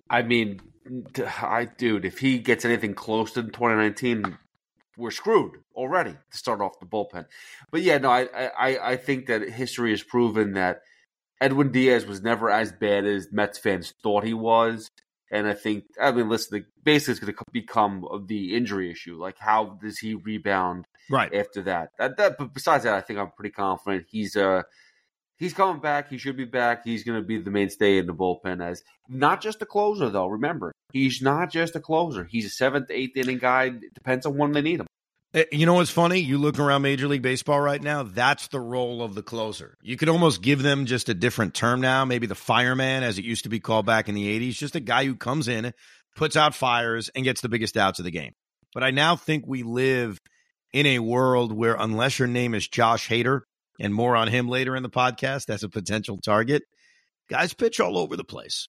I 0.10 0.24
mean, 0.24 0.60
I 1.28 1.66
dude, 1.78 2.06
if 2.06 2.20
he 2.20 2.40
gets 2.40 2.66
anything 2.66 2.96
close 2.96 3.34
to 3.34 3.44
2019, 3.44 4.38
we're 5.00 5.12
screwed 5.12 5.54
already 5.76 6.12
to 6.12 6.38
start 6.38 6.62
off 6.62 6.80
the 6.80 6.86
bullpen. 6.86 7.26
But 7.72 7.82
yeah, 7.82 7.98
no, 7.98 8.12
I 8.12 8.28
I, 8.34 8.92
I 8.92 8.98
think 8.98 9.28
that 9.28 9.50
history 9.50 9.92
has 9.92 10.04
proven 10.04 10.54
that 10.54 10.82
Edwin 11.42 11.72
Diaz 11.72 12.06
was 12.06 12.22
never 12.22 12.50
as 12.50 12.72
bad 12.72 13.06
as 13.06 13.32
Mets 13.32 13.58
fans 13.58 13.94
thought 14.04 14.24
he 14.24 14.34
was. 14.34 14.90
And 15.32 15.48
I 15.48 15.54
think, 15.54 15.86
I 16.02 16.12
mean, 16.12 16.28
listen, 16.28 16.60
the 16.60 16.66
basically 16.84 17.12
it's 17.12 17.20
going 17.20 17.34
to 17.34 17.44
become 17.54 18.26
the 18.28 18.56
injury 18.56 18.92
issue. 18.92 19.16
Like, 19.18 19.38
how 19.38 19.78
does 19.82 20.00
he 20.00 20.16
rebound 20.16 20.86
right 21.10 21.34
after 21.34 21.62
that? 21.64 21.90
that? 22.00 22.18
That, 22.18 22.38
but 22.38 22.54
besides 22.54 22.84
that, 22.84 22.96
I 22.96 23.02
think 23.02 23.20
I'm 23.20 23.32
pretty 23.32 23.52
confident 23.52 24.08
he's 24.10 24.36
uh 24.36 24.64
he's 25.38 25.54
coming 25.54 25.82
back. 25.82 26.10
He 26.10 26.18
should 26.18 26.36
be 26.36 26.46
back. 26.46 26.84
He's 26.84 27.04
going 27.04 27.22
to 27.22 27.26
be 27.26 27.38
the 27.38 27.52
mainstay 27.52 28.00
in 28.00 28.08
the 28.08 28.14
bullpen 28.14 28.64
as 28.64 28.84
not 29.08 29.40
just 29.40 29.62
a 29.62 29.66
closer, 29.66 30.10
though. 30.10 30.28
Remember, 30.28 30.74
He's 30.92 31.22
not 31.22 31.52
just 31.52 31.76
a 31.76 31.80
closer. 31.80 32.24
He's 32.24 32.46
a 32.46 32.50
seventh, 32.50 32.90
eighth 32.90 33.16
inning 33.16 33.38
guy. 33.38 33.70
Depends 33.94 34.26
on 34.26 34.38
when 34.38 34.52
they 34.52 34.62
need 34.62 34.80
him. 34.80 34.88
Eh, 35.34 35.44
you 35.52 35.68
know 35.68 35.76
what's 35.76 35.92
funny? 35.92 36.18
You 36.18 36.40
look 36.40 36.58
around 36.58 36.82
Major 36.82 37.08
League 37.08 37.22
Baseball 37.22 37.62
right 37.62 37.82
now, 37.82 38.02
that's 38.02 38.48
the 38.48 38.60
role 38.60 39.04
of 39.04 39.14
the 39.14 39.22
closer. 39.22 39.78
You 39.82 39.96
could 39.96 40.10
almost 40.10 40.42
give 40.42 40.64
them 40.64 40.88
just 40.88 41.08
a 41.08 41.14
different 41.14 41.54
term 41.54 41.82
now, 41.82 42.04
maybe 42.04 42.26
the 42.26 42.34
fireman, 42.34 43.04
as 43.04 43.20
it 43.20 43.26
used 43.26 43.44
to 43.44 43.50
be 43.50 43.60
called 43.60 43.86
back 43.86 44.10
in 44.10 44.16
the 44.16 44.40
80s, 44.40 44.54
just 44.54 44.76
a 44.76 44.80
guy 44.80 45.06
who 45.06 45.16
comes 45.16 45.48
in, 45.48 45.72
puts 46.16 46.36
out 46.36 46.56
fires, 46.56 47.10
and 47.10 47.24
gets 47.24 47.42
the 47.42 47.50
biggest 47.50 47.78
outs 47.78 48.00
of 48.00 48.06
the 48.06 48.12
game. 48.12 48.34
But 48.74 48.84
I 48.84 48.90
now 48.90 49.16
think 49.16 49.46
we 49.46 49.62
live 49.62 50.18
in 50.74 50.88
a 50.88 51.00
world 51.00 51.52
where, 51.52 51.76
unless 51.76 52.18
your 52.18 52.28
name 52.28 52.56
is 52.56 52.68
Josh 52.68 53.08
Hader, 53.08 53.42
and 53.80 53.94
more 53.94 54.16
on 54.16 54.28
him 54.28 54.48
later 54.48 54.76
in 54.76 54.82
the 54.84 54.90
podcast 54.90 55.50
as 55.50 55.64
a 55.64 55.70
potential 55.70 56.18
target, 56.18 56.64
guys 57.30 57.54
pitch 57.54 57.80
all 57.80 58.00
over 58.00 58.18
the 58.18 58.24
place. 58.24 58.68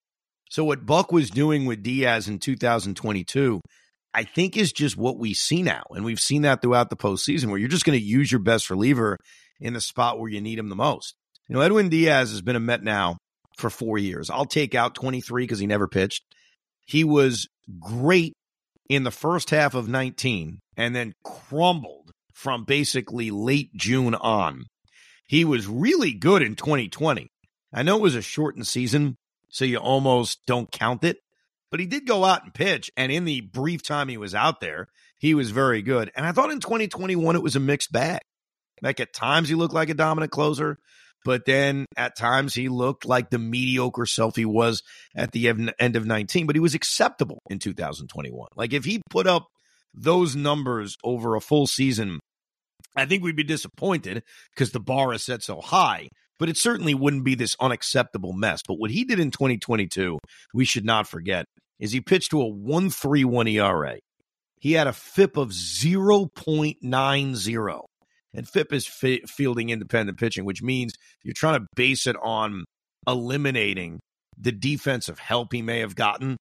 So 0.51 0.65
what 0.65 0.85
Buck 0.85 1.13
was 1.13 1.31
doing 1.31 1.65
with 1.65 1.85
Diaz 1.85 2.27
in 2.27 2.41
2022, 2.41 3.61
I 4.13 4.25
think 4.25 4.57
is 4.57 4.73
just 4.73 4.97
what 4.97 5.17
we 5.17 5.33
see 5.33 5.63
now. 5.63 5.85
And 5.91 6.05
we've 6.05 6.19
seen 6.19 6.43
that 6.43 6.61
throughout 6.61 6.91
the 6.91 6.97
postseason 6.97 7.47
where 7.47 7.59
you're 7.59 7.69
just 7.69 7.85
going 7.85 7.99
to 7.99 8.05
use 8.05 8.33
your 8.33 8.41
best 8.41 8.69
reliever 8.69 9.17
in 9.61 9.75
the 9.75 9.81
spot 9.81 10.19
where 10.19 10.29
you 10.29 10.41
need 10.41 10.59
him 10.59 10.69
the 10.69 10.75
most. 10.75 11.15
You 11.49 11.55
know, 11.55 11.61
Edwin 11.61 11.89
Diaz 11.89 12.31
has 12.31 12.43
been 12.43 12.57
a 12.57 12.61
Met 12.61 12.83
now 12.83 13.17
for 13.59 13.71
four 13.71 13.97
years. 13.97 14.29
I'll 14.29 14.45
take 14.45 14.75
out 14.75 14.97
23 14.97 15.45
because 15.45 15.61
he 15.61 15.69
never 15.69 15.87
pitched. 15.87 16.25
He 16.85 17.05
was 17.05 17.47
great 17.79 18.33
in 18.89 19.05
the 19.05 19.13
first 19.13 19.51
half 19.51 19.75
of 19.75 19.89
19 19.89 20.59
and 20.77 20.97
then 20.97 21.13
crumbled 21.23 22.11
from 22.35 22.65
basically 22.65 23.31
late 23.31 23.73
June 23.77 24.17
on. 24.17 24.65
He 25.29 25.45
was 25.45 25.69
really 25.69 26.13
good 26.13 26.43
in 26.43 26.57
2020. 26.57 27.29
I 27.73 27.85
know 27.85 27.99
it 27.99 28.03
was 28.03 28.17
a 28.17 28.23
shortened 28.23 28.67
season, 28.67 29.15
so 29.51 29.65
you 29.65 29.79
almost 29.79 30.41
don't 30.47 30.71
count 30.71 31.05
it, 31.05 31.19
but 31.71 31.81
he 31.81 31.87
did 31.87 32.07
go 32.07 32.25
out 32.25 32.45
and 32.45 32.55
pitch. 32.55 32.91
And 32.97 33.13
in 33.13 33.25
the 33.25 33.41
brief 33.41 33.83
time 33.83 34.09
he 34.09 34.17
was 34.17 34.35
out 34.35 34.61
there, 34.61 34.89
he 35.19 35.35
was 35.35 35.51
very 35.51 35.83
good. 35.83 36.11
And 36.17 36.25
I 36.25 36.33
thought 36.33 36.51
in 36.51 36.61
2021 36.61 37.37
it 37.37 37.43
was 37.43 37.57
a 37.57 37.61
mixed 37.61 37.93
bag. 37.93 38.21
Like 38.83 39.01
at 39.01 39.13
times 39.13 39.49
he 39.49 39.55
looked 39.55 39.75
like 39.75 39.91
a 39.91 39.95
dominant 39.95 40.33
closer, 40.33 40.79
but 41.25 41.45
then 41.45 41.85
at 41.97 42.17
times 42.17 42.55
he 42.55 42.69
looked 42.69 43.05
like 43.05 43.31
the 43.31 43.39
mediocre 43.39 44.07
self 44.07 44.37
he 44.37 44.47
was 44.47 44.83
at 45.15 45.33
the 45.33 45.49
end 45.79 45.97
of 45.97 46.07
19, 46.07 46.47
but 46.47 46.57
he 46.57 46.61
was 46.61 46.75
acceptable 46.75 47.43
in 47.51 47.59
2021. 47.59 48.49
Like 48.57 48.73
if 48.73 48.85
he 48.85 49.03
put 49.11 49.27
up 49.27 49.49
those 49.93 50.35
numbers 50.35 50.97
over 51.05 51.37
a 51.37 51.41
full 51.41 51.67
season, 51.67 52.21
I 52.97 53.07
think 53.07 53.23
we'd 53.23 53.37
be 53.37 53.45
disappointed 53.45 54.23
because 54.55 54.73
the 54.73 54.81
bar 54.81 55.13
is 55.13 55.25
set 55.25 55.43
so 55.43 55.61
high, 55.61 56.09
but 56.41 56.49
it 56.49 56.57
certainly 56.57 56.95
wouldn't 56.95 57.23
be 57.23 57.37
this 57.37 57.55
unacceptable 57.61 58.33
mess. 58.33 58.63
But 58.67 58.79
what 58.79 58.91
he 58.91 59.05
did 59.05 59.21
in 59.21 59.31
2022, 59.31 60.19
we 60.55 60.65
should 60.65 60.87
not 60.87 61.07
forget, 61.07 61.45
is 61.79 61.93
he 61.93 62.01
pitched 62.01 62.31
to 62.31 62.41
a 62.41 62.49
131 62.49 63.47
ERA. 63.47 63.99
He 64.59 64.73
had 64.73 64.87
a 64.87 64.93
FIP 64.93 65.37
of 65.37 65.51
0.90. 65.51 67.85
And 68.33 68.49
FIP 68.49 68.73
is 68.73 68.87
fi- 68.87 69.23
fielding 69.27 69.71
independent 69.71 70.19
pitching, 70.19 70.45
which 70.45 70.63
means 70.63 70.95
you're 71.23 71.35
trying 71.35 71.61
to 71.61 71.67
base 71.77 72.07
it 72.07 72.17
on 72.23 72.65
eliminating 73.07 74.01
the 74.39 74.53
defensive 74.53 75.19
help 75.19 75.53
he 75.53 75.63
may 75.63 75.81
have 75.81 75.95
gotten. 75.95 76.37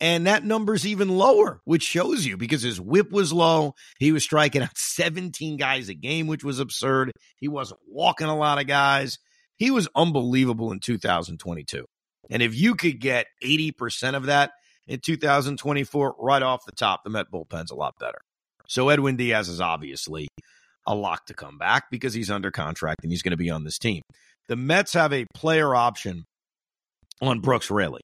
And 0.00 0.26
that 0.26 0.44
number's 0.44 0.86
even 0.86 1.08
lower, 1.08 1.60
which 1.64 1.82
shows 1.82 2.24
you 2.24 2.36
because 2.36 2.62
his 2.62 2.80
whip 2.80 3.10
was 3.10 3.32
low. 3.32 3.74
He 3.98 4.12
was 4.12 4.22
striking 4.22 4.62
out 4.62 4.76
17 4.76 5.56
guys 5.56 5.88
a 5.88 5.94
game, 5.94 6.26
which 6.26 6.44
was 6.44 6.60
absurd. 6.60 7.12
He 7.36 7.48
wasn't 7.48 7.80
walking 7.86 8.28
a 8.28 8.36
lot 8.36 8.60
of 8.60 8.66
guys. 8.66 9.18
He 9.60 9.70
was 9.70 9.88
unbelievable 9.94 10.72
in 10.72 10.80
2022. 10.80 11.84
And 12.30 12.42
if 12.42 12.54
you 12.54 12.74
could 12.74 12.98
get 12.98 13.26
80% 13.44 14.16
of 14.16 14.26
that 14.26 14.52
in 14.86 15.00
2024, 15.00 16.16
right 16.18 16.42
off 16.42 16.64
the 16.64 16.72
top, 16.72 17.04
the 17.04 17.10
Met 17.10 17.26
bullpen's 17.30 17.70
a 17.70 17.74
lot 17.74 17.94
better. 18.00 18.18
So 18.66 18.88
Edwin 18.88 19.16
Diaz 19.16 19.50
is 19.50 19.60
obviously 19.60 20.28
a 20.86 20.94
lock 20.94 21.26
to 21.26 21.34
come 21.34 21.58
back 21.58 21.84
because 21.90 22.14
he's 22.14 22.30
under 22.30 22.50
contract 22.50 23.02
and 23.02 23.12
he's 23.12 23.20
going 23.20 23.32
to 23.32 23.36
be 23.36 23.50
on 23.50 23.64
this 23.64 23.78
team. 23.78 24.00
The 24.48 24.56
Mets 24.56 24.94
have 24.94 25.12
a 25.12 25.26
player 25.34 25.74
option 25.74 26.24
on 27.20 27.40
Brooks 27.40 27.70
Raley. 27.70 28.00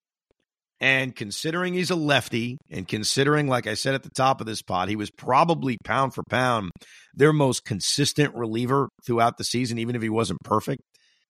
And 0.79 1.17
considering 1.17 1.73
he's 1.73 1.91
a 1.91 1.97
lefty, 1.97 2.59
and 2.71 2.87
considering, 2.87 3.49
like 3.49 3.67
I 3.67 3.73
said 3.73 3.95
at 3.95 4.03
the 4.03 4.11
top 4.11 4.43
of 4.43 4.47
this 4.47 4.61
pod, 4.61 4.91
he 4.91 4.97
was 4.97 5.11
probably 5.11 5.79
pound 5.85 6.13
for 6.13 6.23
pound 6.29 6.71
their 7.15 7.33
most 7.33 7.65
consistent 7.65 8.35
reliever 8.35 8.91
throughout 9.07 9.39
the 9.39 9.45
season, 9.45 9.79
even 9.79 9.97
if 9.97 10.03
he 10.03 10.11
wasn't 10.11 10.41
perfect. 10.45 10.83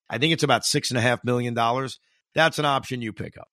I 0.08 0.18
think 0.18 0.32
it's 0.32 0.42
about 0.42 0.64
six 0.64 0.90
and 0.90 0.98
a 0.98 1.02
half 1.02 1.24
million 1.24 1.54
dollars. 1.54 1.98
That's 2.34 2.58
an 2.58 2.64
option 2.64 3.02
you 3.02 3.12
pick 3.12 3.36
up. 3.38 3.48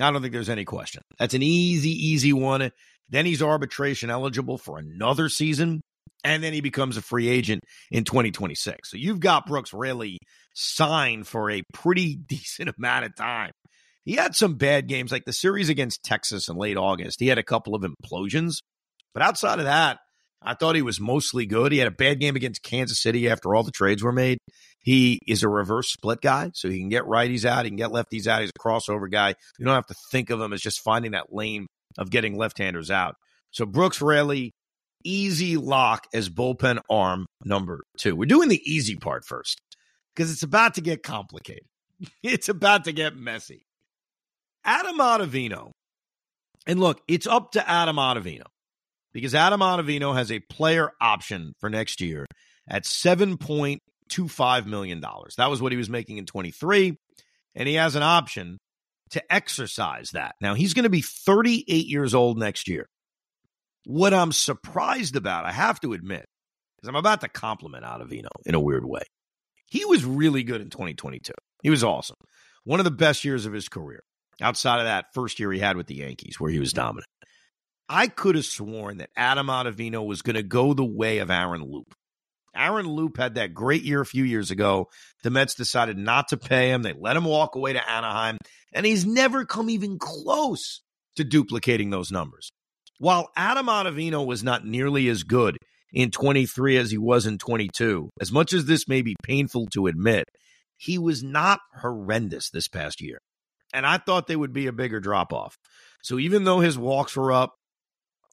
I 0.00 0.10
don't 0.10 0.22
think 0.22 0.32
there's 0.32 0.48
any 0.48 0.64
question. 0.64 1.02
That's 1.18 1.34
an 1.34 1.42
easy, 1.42 1.90
easy 1.90 2.32
one. 2.32 2.70
Then 3.10 3.26
he's 3.26 3.42
arbitration 3.42 4.08
eligible 4.08 4.56
for 4.56 4.78
another 4.78 5.28
season 5.28 5.82
and 6.24 6.42
then 6.42 6.52
he 6.52 6.60
becomes 6.60 6.96
a 6.96 7.02
free 7.02 7.28
agent 7.28 7.62
in 7.90 8.04
2026. 8.04 8.90
So 8.90 8.96
you've 8.96 9.20
got 9.20 9.46
Brooks 9.46 9.72
Raley 9.72 10.18
signed 10.54 11.26
for 11.26 11.50
a 11.50 11.62
pretty 11.72 12.16
decent 12.26 12.70
amount 12.76 13.06
of 13.06 13.16
time. 13.16 13.52
He 14.04 14.14
had 14.14 14.34
some 14.34 14.54
bad 14.54 14.88
games, 14.88 15.12
like 15.12 15.24
the 15.24 15.32
series 15.32 15.68
against 15.68 16.02
Texas 16.02 16.48
in 16.48 16.56
late 16.56 16.76
August. 16.76 17.20
He 17.20 17.28
had 17.28 17.38
a 17.38 17.44
couple 17.44 17.74
of 17.74 17.82
implosions, 17.82 18.56
but 19.14 19.22
outside 19.22 19.60
of 19.60 19.66
that, 19.66 19.98
I 20.44 20.54
thought 20.54 20.76
he 20.76 20.82
was 20.82 21.00
mostly 21.00 21.46
good. 21.46 21.72
He 21.72 21.78
had 21.78 21.88
a 21.88 21.92
bad 21.92 22.20
game 22.20 22.36
against 22.36 22.62
Kansas 22.62 23.00
City 23.00 23.28
after 23.28 23.54
all 23.54 23.62
the 23.62 23.70
trades 23.70 24.02
were 24.02 24.12
made. 24.12 24.38
He 24.80 25.18
is 25.26 25.42
a 25.42 25.48
reverse 25.48 25.92
split 25.92 26.20
guy, 26.20 26.50
so 26.54 26.68
he 26.68 26.78
can 26.80 26.88
get 26.88 27.04
righties 27.04 27.44
out, 27.44 27.64
he 27.64 27.70
can 27.70 27.76
get 27.76 27.90
lefties 27.90 28.26
out. 28.26 28.40
He's 28.40 28.50
a 28.50 28.58
crossover 28.58 29.10
guy. 29.10 29.34
You 29.58 29.64
don't 29.64 29.74
have 29.74 29.86
to 29.86 29.94
think 30.10 30.30
of 30.30 30.40
him 30.40 30.52
as 30.52 30.60
just 30.60 30.80
finding 30.80 31.12
that 31.12 31.32
lane 31.32 31.66
of 31.98 32.10
getting 32.10 32.36
left-handers 32.36 32.90
out. 32.90 33.14
So 33.52 33.64
Brooks 33.66 34.00
Raley, 34.00 34.52
easy 35.04 35.56
lock 35.56 36.06
as 36.12 36.28
bullpen 36.28 36.80
arm 36.90 37.26
number 37.44 37.80
two. 37.98 38.16
We're 38.16 38.26
doing 38.26 38.48
the 38.48 38.62
easy 38.64 38.96
part 38.96 39.24
first 39.24 39.60
because 40.14 40.32
it's 40.32 40.42
about 40.42 40.74
to 40.74 40.80
get 40.80 41.02
complicated. 41.02 41.64
It's 42.24 42.48
about 42.48 42.84
to 42.84 42.92
get 42.92 43.14
messy. 43.14 43.64
Adam 44.64 44.98
Ottavino, 44.98 45.70
and 46.66 46.80
look, 46.80 47.00
it's 47.06 47.28
up 47.28 47.52
to 47.52 47.68
Adam 47.68 47.94
Ottavino 47.94 48.46
because 49.12 49.34
Adam 49.34 49.60
Ottavino 49.60 50.14
has 50.14 50.30
a 50.30 50.40
player 50.40 50.92
option 51.00 51.54
for 51.60 51.68
next 51.70 52.00
year 52.00 52.26
at 52.68 52.84
$7.25 52.84 54.66
million. 54.66 55.00
That 55.36 55.50
was 55.50 55.62
what 55.62 55.72
he 55.72 55.78
was 55.78 55.90
making 55.90 56.18
in 56.18 56.26
23, 56.26 56.96
and 57.54 57.68
he 57.68 57.74
has 57.74 57.94
an 57.94 58.02
option 58.02 58.58
to 59.10 59.32
exercise 59.32 60.10
that. 60.12 60.34
Now, 60.40 60.54
he's 60.54 60.74
going 60.74 60.84
to 60.84 60.90
be 60.90 61.02
38 61.02 61.86
years 61.86 62.14
old 62.14 62.38
next 62.38 62.68
year. 62.68 62.86
What 63.84 64.14
I'm 64.14 64.32
surprised 64.32 65.16
about, 65.16 65.44
I 65.44 65.52
have 65.52 65.80
to 65.80 65.92
admit, 65.92 66.24
is 66.82 66.88
I'm 66.88 66.96
about 66.96 67.20
to 67.20 67.28
compliment 67.28 67.84
Ottavino 67.84 68.28
in 68.46 68.54
a 68.54 68.60
weird 68.60 68.84
way. 68.84 69.02
He 69.70 69.84
was 69.84 70.04
really 70.04 70.42
good 70.42 70.60
in 70.60 70.70
2022. 70.70 71.32
He 71.62 71.70
was 71.70 71.84
awesome. 71.84 72.16
One 72.64 72.80
of 72.80 72.84
the 72.84 72.90
best 72.90 73.24
years 73.24 73.46
of 73.46 73.52
his 73.52 73.68
career. 73.68 74.02
Outside 74.40 74.78
of 74.78 74.84
that 74.84 75.06
first 75.14 75.38
year 75.38 75.52
he 75.52 75.58
had 75.58 75.76
with 75.76 75.86
the 75.86 75.96
Yankees, 75.96 76.40
where 76.40 76.50
he 76.50 76.58
was 76.58 76.72
dominant. 76.72 77.06
I 77.92 78.06
could 78.06 78.36
have 78.36 78.46
sworn 78.46 78.96
that 78.98 79.10
Adam 79.14 79.48
Ottavino 79.48 80.06
was 80.06 80.22
going 80.22 80.36
to 80.36 80.42
go 80.42 80.72
the 80.72 80.82
way 80.82 81.18
of 81.18 81.30
Aaron 81.30 81.60
Loup. 81.60 81.92
Aaron 82.56 82.86
Loup 82.86 83.18
had 83.18 83.34
that 83.34 83.52
great 83.52 83.82
year 83.82 84.00
a 84.00 84.06
few 84.06 84.24
years 84.24 84.50
ago. 84.50 84.88
The 85.22 85.30
Mets 85.30 85.54
decided 85.54 85.98
not 85.98 86.28
to 86.28 86.38
pay 86.38 86.70
him. 86.70 86.80
They 86.80 86.94
let 86.98 87.18
him 87.18 87.26
walk 87.26 87.54
away 87.54 87.74
to 87.74 87.90
Anaheim, 87.90 88.38
and 88.72 88.86
he's 88.86 89.04
never 89.04 89.44
come 89.44 89.68
even 89.68 89.98
close 89.98 90.80
to 91.16 91.24
duplicating 91.24 91.90
those 91.90 92.10
numbers. 92.10 92.48
While 92.96 93.28
Adam 93.36 93.66
Ottavino 93.66 94.24
was 94.24 94.42
not 94.42 94.64
nearly 94.64 95.08
as 95.08 95.22
good 95.22 95.58
in 95.92 96.10
23 96.10 96.78
as 96.78 96.90
he 96.90 96.98
was 96.98 97.26
in 97.26 97.36
22, 97.36 98.08
as 98.22 98.32
much 98.32 98.54
as 98.54 98.64
this 98.64 98.88
may 98.88 99.02
be 99.02 99.16
painful 99.22 99.66
to 99.74 99.86
admit, 99.86 100.24
he 100.78 100.96
was 100.96 101.22
not 101.22 101.60
horrendous 101.82 102.48
this 102.48 102.68
past 102.68 103.02
year. 103.02 103.18
And 103.74 103.84
I 103.84 103.98
thought 103.98 104.28
they 104.28 104.36
would 104.36 104.54
be 104.54 104.66
a 104.66 104.72
bigger 104.72 104.98
drop 104.98 105.34
off. 105.34 105.56
So 106.02 106.18
even 106.18 106.44
though 106.44 106.60
his 106.60 106.78
walks 106.78 107.14
were 107.16 107.32
up 107.32 107.52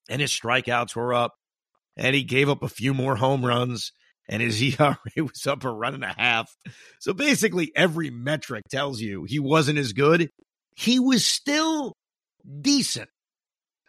and 0.07 0.21
his 0.21 0.31
strikeouts 0.31 0.95
were 0.95 1.13
up, 1.13 1.33
and 1.97 2.15
he 2.15 2.23
gave 2.23 2.49
up 2.49 2.63
a 2.63 2.69
few 2.69 2.93
more 2.93 3.15
home 3.15 3.45
runs, 3.45 3.91
and 4.27 4.41
his 4.41 4.61
ERA 4.79 4.97
was 5.17 5.47
up 5.47 5.63
a 5.63 5.71
run 5.71 5.95
and 5.95 6.03
a 6.03 6.15
half. 6.17 6.49
So 6.99 7.13
basically, 7.13 7.71
every 7.75 8.09
metric 8.09 8.65
tells 8.69 9.01
you 9.01 9.23
he 9.23 9.39
wasn't 9.39 9.79
as 9.79 9.93
good. 9.93 10.29
He 10.75 10.99
was 10.99 11.25
still 11.25 11.93
decent 12.61 13.09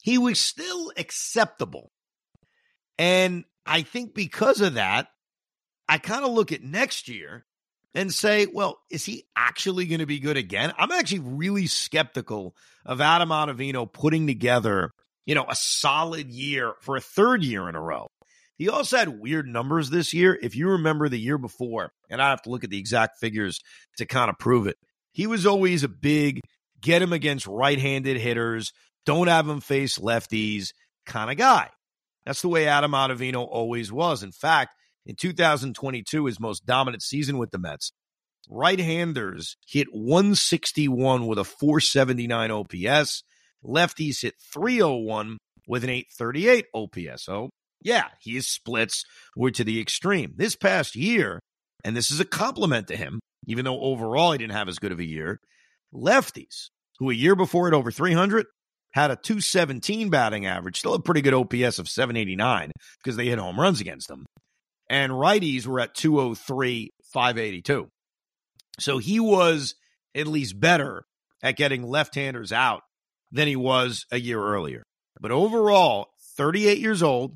he 0.03 0.19
was 0.19 0.41
still 0.41 0.93
acceptable. 0.97 1.91
And 2.99 3.45
I 3.67 3.83
think 3.83 4.15
because 4.15 4.61
of 4.61 4.75
that, 4.75 5.09
I 5.89 5.99
kind 5.99 6.25
of 6.25 6.33
look 6.33 6.53
at 6.53 6.63
next 6.63 7.09
year 7.09 7.45
and 7.95 8.13
say, 8.13 8.47
well, 8.53 8.79
is 8.91 9.05
he 9.05 9.25
actually 9.37 9.87
going 9.87 10.01
to 10.01 10.07
be 10.07 10.21
good 10.21 10.37
again? 10.37 10.73
I'm 10.79 10.93
actually 10.93 11.21
really 11.21 11.67
skeptical 11.67 12.55
of 12.87 13.01
Adam 13.01 13.31
Ottavino 13.31 13.93
putting 13.93 14.27
together, 14.27 14.93
you 15.27 15.35
know, 15.35 15.47
a 15.49 15.55
solid 15.55 16.31
year 16.31 16.75
for 16.81 16.97
a 16.97 17.01
third 17.01 17.43
year 17.43 17.69
in 17.69 17.75
a 17.75 17.81
row. 17.81 18.09
He 18.57 18.69
also 18.69 18.99
had 18.99 19.21
weird 19.21 19.47
numbers 19.47 19.91
this 19.91 20.13
year. 20.13 20.39
If 20.41 20.55
you 20.55 20.69
remember 20.71 21.09
the 21.09 21.19
year 21.19 21.39
before, 21.39 21.93
and 22.11 22.21
I 22.21 22.31
have 22.31 22.43
to 22.43 22.51
look 22.51 22.65
at 22.65 22.71
the 22.71 22.79
exact 22.79 23.19
figures 23.19 23.61
to 23.97 24.07
kind 24.07 24.29
of 24.29 24.39
prove 24.39 24.67
it, 24.67 24.77
he 25.13 25.27
was 25.27 25.47
always 25.47 25.83
a 25.83 25.89
big 25.89 26.41
get 26.81 27.03
him 27.03 27.13
against 27.13 27.47
right 27.47 27.79
handed 27.79 28.17
hitters, 28.17 28.73
don't 29.07 29.29
have 29.29 29.49
him 29.49 29.61
face 29.61 29.99
lefties 29.99 30.73
kind 31.07 31.31
of 31.31 31.37
guy. 31.37 31.71
That's 32.27 32.43
the 32.43 32.49
way 32.49 32.67
Adam 32.67 32.93
Ottavino 32.93 33.47
always 33.47 33.91
was. 33.91 34.23
In 34.23 34.33
fact, 34.33 34.71
in 35.07 35.17
2022, 35.17 36.27
his 36.27 36.39
most 36.39 36.67
dominant 36.67 37.03
season 37.03 37.39
with 37.39 37.51
the 37.51 37.59
Mets, 37.59 37.93
right-handers 38.49 39.57
hit 39.67 39.89
161 39.93 41.27
with 41.27 41.39
a 41.39 41.45
479 41.45 42.51
OPS. 42.51 43.23
Lefties 43.65 44.23
hit 44.23 44.35
301 44.53 45.39
with 45.67 45.85
an 45.85 45.91
838 45.91 46.67
OPS. 46.75 47.25
So, 47.25 47.51
yeah, 47.83 48.09
his 48.23 48.49
splits 48.49 49.05
were 49.37 49.51
to 49.53 49.65
the 49.65 49.81
extreme. 49.81 50.35
This 50.37 50.57
past 50.57 50.97
year, 50.97 51.41
and 51.85 51.97
this 51.97 52.11
is 52.11 52.21
a 52.21 52.25
compliment 52.25 52.89
to 52.89 52.97
him, 52.97 53.21
even 53.47 53.65
though 53.65 53.81
overall 53.81 54.33
he 54.33 54.39
didn't 54.39 54.53
have 54.53 54.69
as 54.69 54.79
good 54.79 54.93
of 54.93 54.99
a 54.99 55.07
year, 55.07 55.41
lefties, 55.95 56.69
who 56.99 57.11
a 57.11 57.15
year 57.15 57.37
before 57.37 57.69
at 57.69 57.75
over 57.75 57.91
300, 57.91 58.47
had 58.93 59.11
a 59.11 59.17
217 59.17 60.11
batting 60.11 60.47
average, 60.47 60.79
still 60.79 60.95
a 60.95 61.01
pretty 61.01 61.21
good 61.21 61.35
OPS 61.35 61.79
of 61.79 61.89
789 61.89 62.73
because 63.03 63.17
they 63.17 63.27
hit 63.27 63.39
home 63.39 63.59
runs 63.59 63.81
against 63.81 64.09
them. 64.09 64.27
And 64.89 65.13
righties 65.13 65.67
were 65.67 65.81
at 65.81 65.95
203, 65.95 66.91
582. 67.13 67.89
So 68.81 68.99
he 68.99 69.21
was 69.21 69.77
at 70.15 70.27
least 70.27 70.59
better 70.59 71.05
at 71.43 71.57
getting 71.57 71.85
left 71.85 72.17
handers 72.17 72.51
out 72.53 72.83
than 73.33 73.49
he 73.49 73.57
was 73.57 74.07
a 74.11 74.19
year 74.19 74.43
earlier. 74.43 74.83
But 75.21 75.31
overall, 75.31 76.09
38 76.37 76.79
years 76.79 77.03
old, 77.03 77.35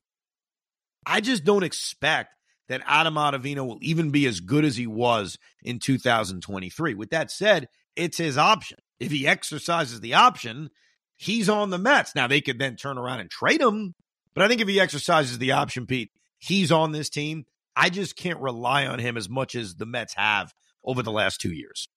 I 1.06 1.20
just 1.20 1.44
don't 1.44 1.64
expect 1.64 2.30
that 2.68 2.82
Adam 2.86 3.14
Ottavino 3.14 3.66
will 3.66 3.78
even 3.82 4.10
be 4.10 4.26
as 4.26 4.40
good 4.40 4.64
as 4.64 4.76
he 4.76 4.86
was 4.86 5.36
in 5.62 5.78
2023. 5.78 6.94
With 6.94 7.10
that 7.10 7.30
said, 7.30 7.68
it's 7.94 8.16
his 8.16 8.38
option. 8.38 8.78
If 8.98 9.12
he 9.12 9.26
exercises 9.26 10.00
the 10.00 10.14
option, 10.14 10.70
he's 11.16 11.48
on 11.48 11.70
the 11.70 11.78
Mets. 11.78 12.14
Now 12.14 12.26
they 12.26 12.40
could 12.40 12.58
then 12.58 12.76
turn 12.76 12.96
around 12.96 13.20
and 13.20 13.30
trade 13.30 13.60
him, 13.60 13.94
but 14.34 14.44
I 14.44 14.48
think 14.48 14.60
if 14.60 14.68
he 14.68 14.80
exercises 14.80 15.38
the 15.38 15.52
option, 15.52 15.86
Pete, 15.86 16.10
he's 16.38 16.72
on 16.72 16.92
this 16.92 17.10
team. 17.10 17.44
I 17.76 17.90
just 17.90 18.16
can't 18.16 18.40
rely 18.40 18.86
on 18.86 18.98
him 18.98 19.16
as 19.16 19.28
much 19.28 19.54
as 19.54 19.74
the 19.74 19.86
Mets 19.86 20.14
have 20.14 20.52
over 20.84 21.02
the 21.02 21.12
last 21.12 21.40
two 21.40 21.52
years. 21.52 21.88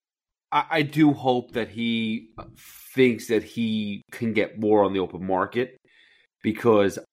I, 0.51 0.81
do 0.81 1.13
hope 1.13 1.53
that 1.53 1.69
he 1.69 2.29
thinks 2.95 3.27
that 3.27 3.43
he 3.43 4.01
can 4.11 4.33
get 4.33 4.59
more 4.59 4.85
on 4.85 4.93
the 4.93 4.99
open 4.99 5.25
market 5.25 5.77
because 6.41 6.97
I'm 6.97 7.05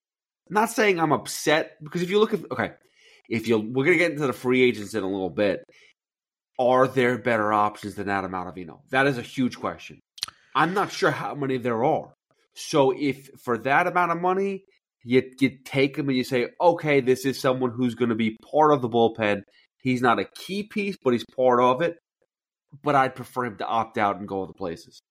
not 0.51 0.71
saying 0.71 1.01
I'm 1.01 1.13
upset 1.13 1.73
because 1.83 2.03
if 2.03 2.11
you 2.11 2.21
look 2.21 2.33
at 2.33 2.41
okay, 2.51 2.73
if 3.29 3.49
you 3.49 3.59
we're 3.59 3.85
gonna 3.85 3.97
get 3.97 4.13
into 4.13 4.27
the 4.27 4.33
free 4.33 4.63
agents 4.63 4.95
in 4.95 5.03
a 5.03 5.09
little 5.09 5.31
bit, 5.31 5.65
are 6.59 6.87
there 6.87 7.19
better 7.19 7.53
options 7.53 7.97
than 7.97 8.09
Adam 8.09 8.33
Ottavino? 8.33 8.81
That 8.91 9.09
is 9.09 9.19
a 9.19 9.23
huge 9.23 9.59
question. 9.59 9.99
I'm 10.55 10.73
not 10.73 10.93
sure 10.93 11.11
how 11.11 11.35
many 11.35 11.59
there 11.59 11.85
are. 11.85 12.15
So 12.55 12.93
if 12.93 13.31
for 13.43 13.59
that 13.59 13.89
amount 13.89 14.13
of 14.13 14.21
money 14.21 14.65
you 15.05 15.23
you 15.39 15.59
take 15.65 15.97
him 15.97 16.09
and 16.09 16.17
you 16.17 16.25
say, 16.25 16.49
okay, 16.61 17.01
this 17.01 17.25
is 17.25 17.39
someone 17.39 17.71
who's 17.71 17.95
going 17.95 18.09
to 18.09 18.15
be 18.15 18.37
part 18.51 18.73
of 18.73 18.83
the 18.83 18.89
bullpen. 18.89 19.43
He's 19.83 20.01
not 20.01 20.19
a 20.19 20.25
key 20.25 20.63
piece, 20.63 20.97
but 21.03 21.13
he's 21.13 21.25
part 21.37 21.61
of 21.61 21.83
it. 21.83 21.97
But 22.83 22.95
I'd 22.95 23.15
prefer 23.15 23.47
him 23.47 23.57
to 23.59 23.67
opt 23.67 23.99
out 23.99 24.19
and 24.19 24.29
go 24.29 24.43
other 24.43 24.53
places. 24.53 25.03